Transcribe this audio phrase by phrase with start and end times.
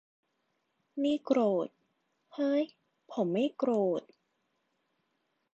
[1.03, 1.69] นี่โกรธ-
[2.35, 2.63] เฮ้ย
[3.11, 4.03] ผมไม่โกรธ!